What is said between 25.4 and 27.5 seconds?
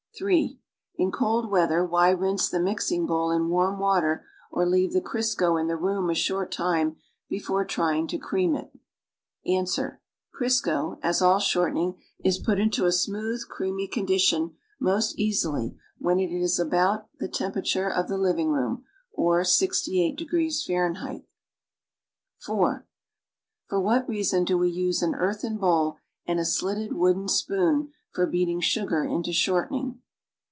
bowl and a, slitted wooden